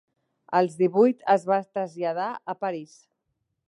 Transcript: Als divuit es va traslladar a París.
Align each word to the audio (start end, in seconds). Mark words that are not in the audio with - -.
Als 0.59 0.77
divuit 0.79 1.21
es 1.35 1.47
va 1.53 1.61
traslladar 1.77 2.31
a 2.57 2.61
París. 2.67 3.01